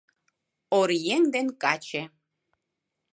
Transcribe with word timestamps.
Оръеҥ 0.77 1.23
ден 1.33 1.47
каче 1.61 2.03